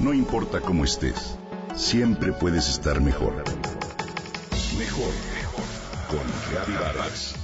No 0.00 0.14
importa 0.14 0.62
cómo 0.62 0.84
estés, 0.84 1.36
siempre 1.76 2.32
puedes 2.32 2.70
estar 2.70 3.02
mejor. 3.02 3.34
Mejor, 4.78 5.12
mejor. 5.34 5.64
Con 6.08 6.74
Vargas. 6.74 7.34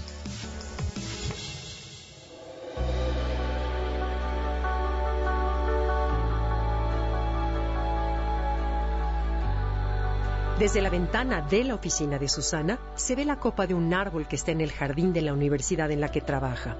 Desde 10.58 10.80
la 10.80 10.88
ventana 10.88 11.42
de 11.42 11.62
la 11.62 11.74
oficina 11.74 12.18
de 12.18 12.30
Susana 12.30 12.78
se 12.94 13.14
ve 13.14 13.26
la 13.26 13.38
copa 13.38 13.66
de 13.66 13.74
un 13.74 13.92
árbol 13.92 14.26
que 14.26 14.36
está 14.36 14.52
en 14.52 14.62
el 14.62 14.72
jardín 14.72 15.12
de 15.12 15.20
la 15.20 15.34
universidad 15.34 15.90
en 15.90 16.00
la 16.00 16.10
que 16.10 16.22
trabaja. 16.22 16.78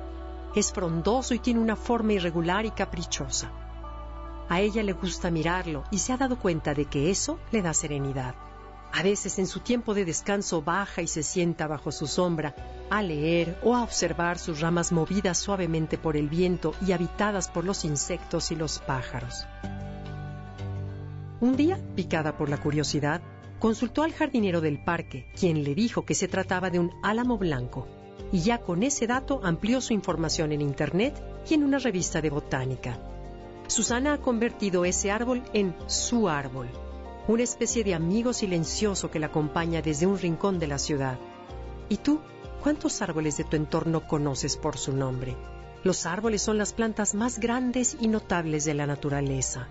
Es 0.54 0.72
frondoso 0.72 1.34
y 1.34 1.38
tiene 1.38 1.61
una 1.61 1.77
forma 1.77 2.14
irregular 2.14 2.64
y 2.64 2.70
caprichosa. 2.70 3.65
A 4.48 4.60
ella 4.60 4.82
le 4.82 4.92
gusta 4.92 5.30
mirarlo 5.30 5.84
y 5.90 5.98
se 5.98 6.12
ha 6.12 6.16
dado 6.16 6.38
cuenta 6.38 6.74
de 6.74 6.84
que 6.84 7.11
eso 7.11 7.39
le 7.50 7.62
da 7.62 7.75
serenidad. 7.75 8.34
A 8.93 9.02
veces 9.02 9.38
en 9.38 9.46
su 9.46 9.61
tiempo 9.61 9.93
de 9.93 10.04
descanso 10.04 10.62
baja 10.62 11.02
y 11.02 11.07
se 11.07 11.22
sienta 11.22 11.66
bajo 11.66 11.93
su 11.93 12.07
sombra 12.07 12.54
a 12.88 13.02
leer 13.02 13.58
o 13.62 13.74
a 13.74 13.82
observar 13.82 14.38
sus 14.38 14.61
ramas 14.61 14.93
movidas 14.93 15.38
suavemente 15.38 15.98
por 15.98 16.16
el 16.16 16.29
viento 16.29 16.74
y 16.86 16.93
habitadas 16.93 17.48
por 17.48 17.64
los 17.64 17.85
insectos 17.85 18.50
y 18.52 18.57
los 18.57 18.79
pájaros. 18.79 19.46
Un 21.40 21.57
día, 21.57 21.79
picada 21.94 22.38
por 22.38 22.49
la 22.49 22.58
curiosidad, 22.58 23.21
consultó 23.58 24.02
al 24.02 24.13
jardinero 24.13 24.60
del 24.60 24.82
parque, 24.82 25.30
quien 25.38 25.64
le 25.64 25.74
dijo 25.74 26.04
que 26.04 26.14
se 26.14 26.29
trataba 26.29 26.71
de 26.71 26.79
un 26.79 26.93
álamo 27.02 27.36
blanco, 27.36 27.86
y 28.32 28.40
ya 28.40 28.58
con 28.58 28.82
ese 28.82 29.07
dato 29.07 29.40
amplió 29.43 29.80
su 29.80 29.93
información 29.93 30.52
en 30.52 30.63
Internet 30.63 31.22
y 31.49 31.54
en 31.54 31.64
una 31.64 31.79
revista 31.79 32.22
de 32.22 32.30
botánica. 32.30 33.16
Susana 33.69 34.14
ha 34.14 34.19
convertido 34.19 34.84
ese 34.84 35.11
árbol 35.11 35.42
en 35.52 35.74
su 35.86 36.28
árbol, 36.28 36.69
una 37.28 37.42
especie 37.42 37.83
de 37.83 37.94
amigo 37.94 38.33
silencioso 38.33 39.10
que 39.10 39.18
la 39.18 39.27
acompaña 39.27 39.82
desde 39.82 40.06
un 40.06 40.18
rincón 40.18 40.58
de 40.58 40.68
la 40.68 40.78
ciudad. 40.78 41.18
¿Y 41.88 41.96
tú? 41.98 42.20
¿Cuántos 42.62 43.02
árboles 43.02 43.36
de 43.36 43.44
tu 43.44 43.56
entorno 43.56 44.06
conoces 44.06 44.56
por 44.56 44.78
su 44.78 44.92
nombre? 44.92 45.36
Los 45.82 46.06
árboles 46.06 46.42
son 46.42 46.58
las 46.58 46.72
plantas 46.72 47.14
más 47.14 47.38
grandes 47.38 47.96
y 48.00 48.08
notables 48.08 48.64
de 48.64 48.74
la 48.74 48.86
naturaleza. 48.86 49.69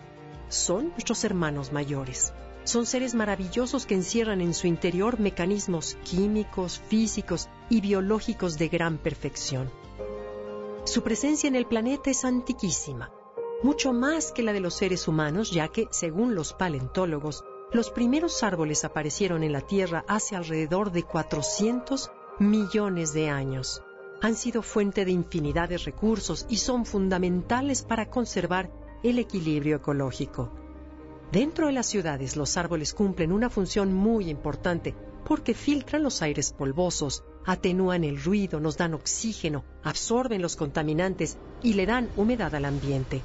Son 0.49 0.89
nuestros 0.89 1.23
hermanos 1.23 1.71
mayores. 1.71 2.33
Son 2.63 2.85
seres 2.85 3.15
maravillosos 3.15 3.85
que 3.85 3.95
encierran 3.95 4.41
en 4.41 4.53
su 4.53 4.67
interior 4.67 5.19
mecanismos 5.19 5.97
químicos, 6.03 6.79
físicos 6.79 7.47
y 7.69 7.81
biológicos 7.81 8.57
de 8.57 8.69
gran 8.69 8.97
perfección. 8.97 9.69
Su 10.83 11.03
presencia 11.03 11.47
en 11.47 11.55
el 11.55 11.65
planeta 11.65 12.09
es 12.09 12.25
antiquísima, 12.25 13.11
mucho 13.63 13.93
más 13.93 14.31
que 14.31 14.43
la 14.43 14.53
de 14.53 14.59
los 14.59 14.75
seres 14.75 15.07
humanos, 15.07 15.51
ya 15.51 15.69
que, 15.69 15.87
según 15.91 16.35
los 16.35 16.53
paleontólogos, 16.53 17.43
los 17.71 17.89
primeros 17.89 18.43
árboles 18.43 18.85
aparecieron 18.85 19.43
en 19.43 19.51
la 19.51 19.61
Tierra 19.61 20.05
hace 20.07 20.35
alrededor 20.35 20.91
de 20.91 21.03
400 21.03 22.11
millones 22.39 23.13
de 23.13 23.29
años. 23.29 23.81
Han 24.21 24.35
sido 24.35 24.61
fuente 24.61 25.03
de 25.03 25.11
infinidad 25.11 25.69
de 25.69 25.77
recursos 25.77 26.45
y 26.49 26.57
son 26.57 26.85
fundamentales 26.85 27.83
para 27.83 28.09
conservar 28.09 28.71
el 29.03 29.19
equilibrio 29.19 29.77
ecológico. 29.77 30.51
Dentro 31.31 31.67
de 31.67 31.73
las 31.73 31.87
ciudades 31.87 32.35
los 32.35 32.55
árboles 32.57 32.93
cumplen 32.93 33.31
una 33.31 33.49
función 33.49 33.93
muy 33.93 34.29
importante 34.29 34.93
porque 35.25 35.53
filtran 35.53 36.03
los 36.03 36.21
aires 36.21 36.53
polvosos, 36.53 37.23
atenúan 37.45 38.03
el 38.03 38.21
ruido, 38.23 38.59
nos 38.59 38.77
dan 38.77 38.93
oxígeno, 38.93 39.63
absorben 39.83 40.41
los 40.41 40.55
contaminantes 40.55 41.37
y 41.63 41.73
le 41.73 41.85
dan 41.85 42.09
humedad 42.15 42.53
al 42.55 42.65
ambiente. 42.65 43.21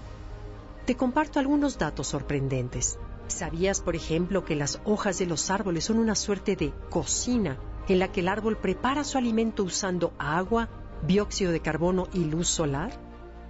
Te 0.87 0.97
comparto 0.97 1.39
algunos 1.39 1.79
datos 1.79 2.09
sorprendentes. 2.09 2.99
¿Sabías, 3.29 3.81
por 3.81 3.95
ejemplo, 3.95 4.45
que 4.45 4.57
las 4.57 4.81
hojas 4.85 5.19
de 5.19 5.27
los 5.27 5.51
árboles 5.51 5.85
son 5.85 5.99
una 5.99 6.15
suerte 6.15 6.57
de 6.57 6.73
cocina 6.89 7.59
en 7.89 7.99
la 7.99 8.11
que 8.11 8.21
el 8.21 8.29
árbol 8.29 8.57
prepara 8.57 9.05
su 9.05 9.19
alimento 9.19 9.63
usando 9.63 10.13
agua, 10.19 10.69
dióxido 11.07 11.53
de 11.53 11.61
carbono 11.61 12.09
y 12.13 12.25
luz 12.25 12.49
solar? 12.49 12.93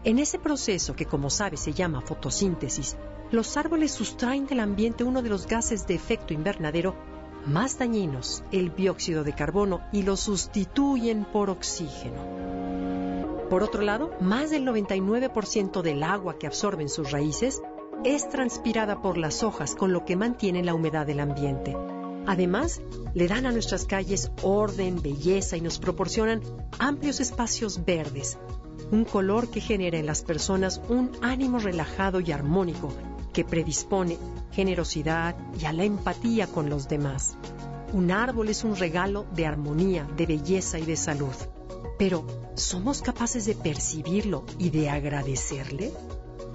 En 0.04 0.18
ese 0.18 0.38
proceso, 0.38 0.96
que 0.96 1.06
como 1.06 1.30
sabes 1.30 1.60
se 1.60 1.72
llama 1.72 2.00
fotosíntesis, 2.00 2.96
los 3.30 3.56
árboles 3.56 3.92
sustraen 3.92 4.46
del 4.46 4.60
ambiente 4.60 5.04
uno 5.04 5.22
de 5.22 5.28
los 5.28 5.46
gases 5.46 5.86
de 5.86 5.94
efecto 5.94 6.34
invernadero 6.34 6.94
más 7.46 7.78
dañinos, 7.78 8.42
el 8.52 8.74
dióxido 8.74 9.24
de 9.24 9.34
carbono, 9.34 9.80
y 9.92 10.02
lo 10.02 10.16
sustituyen 10.16 11.24
por 11.24 11.48
oxígeno. 11.48 12.59
Por 13.50 13.64
otro 13.64 13.82
lado, 13.82 14.12
más 14.20 14.50
del 14.50 14.64
99% 14.64 15.82
del 15.82 16.04
agua 16.04 16.38
que 16.38 16.46
absorben 16.46 16.88
sus 16.88 17.10
raíces 17.10 17.60
es 18.04 18.28
transpirada 18.28 19.02
por 19.02 19.18
las 19.18 19.42
hojas, 19.42 19.74
con 19.74 19.92
lo 19.92 20.04
que 20.04 20.14
mantiene 20.14 20.62
la 20.62 20.72
humedad 20.72 21.04
del 21.04 21.18
ambiente. 21.18 21.76
Además, 22.28 22.80
le 23.12 23.26
dan 23.26 23.46
a 23.46 23.50
nuestras 23.50 23.86
calles 23.86 24.30
orden, 24.42 25.02
belleza 25.02 25.56
y 25.56 25.60
nos 25.62 25.80
proporcionan 25.80 26.42
amplios 26.78 27.18
espacios 27.18 27.84
verdes, 27.84 28.38
un 28.92 29.04
color 29.04 29.48
que 29.48 29.60
genera 29.60 29.98
en 29.98 30.06
las 30.06 30.22
personas 30.22 30.80
un 30.88 31.10
ánimo 31.20 31.58
relajado 31.58 32.20
y 32.20 32.30
armónico 32.30 32.92
que 33.32 33.44
predispone 33.44 34.16
generosidad 34.52 35.34
y 35.60 35.64
a 35.64 35.72
la 35.72 35.82
empatía 35.82 36.46
con 36.46 36.70
los 36.70 36.88
demás. 36.88 37.36
Un 37.92 38.12
árbol 38.12 38.48
es 38.48 38.62
un 38.62 38.76
regalo 38.76 39.26
de 39.34 39.46
armonía, 39.46 40.06
de 40.16 40.26
belleza 40.26 40.78
y 40.78 40.86
de 40.86 40.96
salud. 40.96 41.34
Pero, 42.00 42.24
¿somos 42.54 43.02
capaces 43.02 43.44
de 43.44 43.54
percibirlo 43.54 44.46
y 44.58 44.70
de 44.70 44.88
agradecerle? 44.88 45.92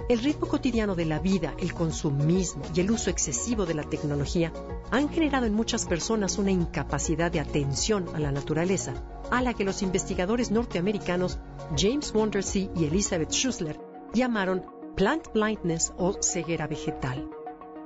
El 0.08 0.18
ritmo 0.18 0.48
cotidiano 0.48 0.96
de 0.96 1.04
la 1.04 1.20
vida, 1.20 1.54
el 1.60 1.72
consumismo 1.72 2.64
y 2.74 2.80
el 2.80 2.90
uso 2.90 3.10
excesivo 3.10 3.64
de 3.64 3.74
la 3.74 3.84
tecnología 3.84 4.52
han 4.90 5.08
generado 5.08 5.46
en 5.46 5.54
muchas 5.54 5.86
personas 5.86 6.38
una 6.38 6.50
incapacidad 6.50 7.30
de 7.30 7.38
atención 7.38 8.06
a 8.12 8.18
la 8.18 8.32
naturaleza, 8.32 8.94
a 9.30 9.40
la 9.40 9.54
que 9.54 9.62
los 9.62 9.82
investigadores 9.82 10.50
norteamericanos 10.50 11.38
James 11.76 12.12
Wondersea 12.12 12.68
y 12.74 12.86
Elizabeth 12.86 13.30
Schussler 13.30 13.78
llamaron 14.14 14.64
plant 14.96 15.32
blindness 15.32 15.92
o 15.96 16.20
ceguera 16.20 16.66
vegetal. 16.66 17.30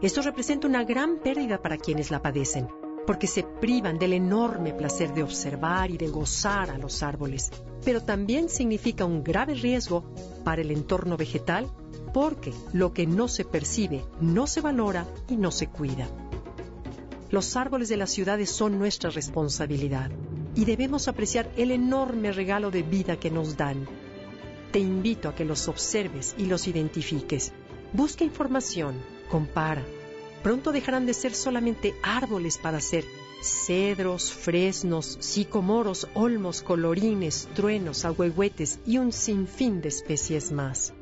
Esto 0.01 0.23
representa 0.23 0.67
una 0.67 0.85
gran 0.85 1.19
pérdida 1.19 1.61
para 1.61 1.77
quienes 1.77 2.11
la 2.11 2.23
padecen, 2.23 2.69
porque 3.07 3.27
se 3.27 3.43
privan 3.43 3.99
del 3.99 4.13
enorme 4.13 4.73
placer 4.73 5.13
de 5.15 5.23
observar 5.23 5.91
y 5.91 5.97
de 5.97 6.09
gozar 6.09 6.71
a 6.71 6.79
los 6.79 7.03
árboles, 7.03 7.51
pero 7.85 8.03
también 8.03 8.49
significa 8.49 9.05
un 9.05 9.23
grave 9.25 9.55
riesgo 9.55 10.05
para 10.45 10.63
el 10.63 10.71
entorno 10.71 11.17
vegetal 11.17 11.69
porque 12.13 12.53
lo 12.73 12.93
que 12.93 13.07
no 13.07 13.29
se 13.29 13.45
percibe 13.45 14.05
no 14.21 14.47
se 14.47 14.61
valora 14.61 15.07
y 15.29 15.37
no 15.37 15.51
se 15.51 15.69
cuida. 15.69 16.09
Los 17.31 17.57
árboles 17.57 17.89
de 17.89 17.97
las 17.97 18.11
ciudades 18.11 18.51
son 18.51 18.79
nuestra 18.79 19.11
responsabilidad 19.11 20.11
y 20.55 20.65
debemos 20.65 21.07
apreciar 21.09 21.49
el 21.57 21.71
enorme 21.71 22.33
regalo 22.33 22.71
de 22.71 22.83
vida 22.83 23.19
que 23.19 23.31
nos 23.31 23.57
dan 23.57 23.87
te 24.71 24.79
invito 24.79 25.29
a 25.29 25.35
que 25.35 25.45
los 25.45 25.67
observes 25.69 26.35
y 26.39 26.47
los 26.47 26.69
identifiques. 26.69 27.53
Busca 27.93 28.25
información, 28.25 28.95
compara. 29.29 29.85
Pronto 30.43 30.73
dejarán 30.73 31.05
de 31.07 31.15
ser 31.15 31.35
solamente 31.35 31.95
árboles 32.03 32.57
para 32.57 32.81
ser 32.81 33.05
cedros, 33.43 34.33
fresnos, 34.33 35.19
sicomoros, 35.21 36.09
olmos, 36.15 36.63
colorines, 36.63 37.49
truenos, 37.55 38.05
ahuehuetes 38.05 38.79
y 38.87 38.99
un 38.99 39.13
sinfín 39.13 39.81
de 39.81 39.89
especies 39.89 40.51
más. 40.53 40.93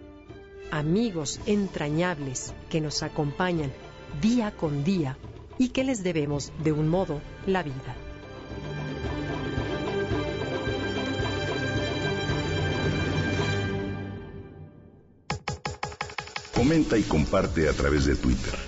Amigos 0.71 1.41
entrañables 1.47 2.53
que 2.69 2.81
nos 2.81 3.03
acompañan 3.03 3.73
día 4.21 4.51
con 4.51 4.85
día 4.85 5.17
y 5.57 5.69
que 5.69 5.85
les 5.85 6.03
debemos, 6.03 6.53
de 6.63 6.73
un 6.73 6.89
modo, 6.89 7.21
la 7.47 7.63
vida. 7.63 7.97
Comenta 16.55 16.99
y 16.99 17.03
comparte 17.03 17.69
a 17.69 17.73
través 17.73 18.05
de 18.05 18.17
Twitter. 18.17 18.68